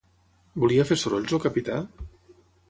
Volia 0.63 0.85
fer 0.91 0.97
sorolls 1.01 1.37
el 1.39 1.43
capità? 1.45 1.77